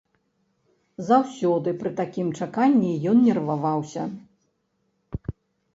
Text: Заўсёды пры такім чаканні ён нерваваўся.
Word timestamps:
Заўсёды 1.09 1.69
пры 1.81 1.91
такім 2.01 2.27
чаканні 2.41 2.91
ён 3.13 3.17
нерваваўся. 3.27 4.03